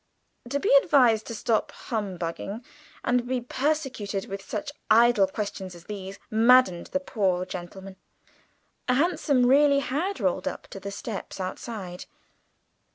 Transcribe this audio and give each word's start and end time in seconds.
To 0.49 0.59
be 0.59 0.75
advised 0.81 1.27
to 1.27 1.35
stop 1.35 1.71
humbugging, 1.71 2.65
and 3.03 3.27
be 3.27 3.39
persecuted 3.39 4.25
with 4.25 4.41
such 4.41 4.71
idle 4.89 5.27
questions 5.27 5.75
as 5.75 5.83
these, 5.83 6.17
maddened 6.31 6.87
the 6.87 6.99
poor 6.99 7.45
gentleman. 7.45 7.97
A 8.89 8.95
hansom 8.95 9.45
really 9.45 9.77
had 9.77 10.19
rolled 10.19 10.47
up 10.47 10.65
to 10.69 10.79
the 10.79 10.89
steps 10.89 11.39
outside. 11.39 12.05